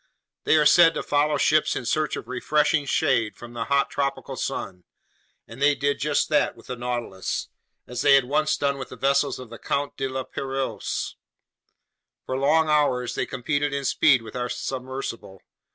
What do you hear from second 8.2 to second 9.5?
once done with the vessels